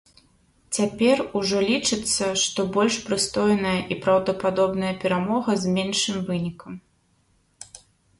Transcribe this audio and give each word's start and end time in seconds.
Цяпер 0.75 1.17
ужо 1.39 1.57
лічыцца, 1.71 2.25
што 2.43 2.59
больш 2.77 2.95
прыстойная 3.09 3.73
і 3.95 3.97
праўдападобная 4.05 4.93
перамога 5.05 5.51
з 5.65 5.75
меншым 5.77 6.17
вынікам. 6.31 6.73